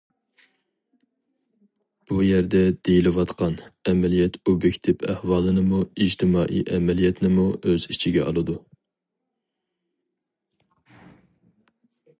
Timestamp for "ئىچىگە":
7.97-8.27